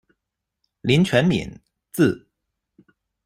[0.81, 1.61] 林权敏，
[1.93, 2.27] 字。